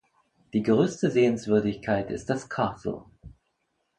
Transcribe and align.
Die 0.53 0.63
größte 0.63 1.11
Sehenswürdigkeit 1.11 2.09
ist 2.09 2.31
das 2.31 2.49
Castle. 2.49 3.03